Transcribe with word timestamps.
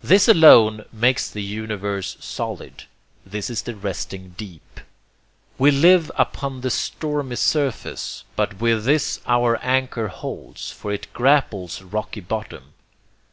This 0.00 0.28
alone 0.28 0.84
makes 0.92 1.28
the 1.28 1.42
universe 1.42 2.16
solid. 2.20 2.84
This 3.26 3.50
is 3.50 3.62
the 3.62 3.74
resting 3.74 4.34
deep. 4.36 4.78
We 5.58 5.72
live 5.72 6.08
upon 6.14 6.60
the 6.60 6.70
stormy 6.70 7.34
surface; 7.34 8.22
but 8.36 8.60
with 8.60 8.84
this 8.84 9.20
our 9.26 9.56
anchor 9.60 10.06
holds, 10.06 10.70
for 10.70 10.92
it 10.92 11.12
grapples 11.12 11.82
rocky 11.82 12.20
bottom. 12.20 12.74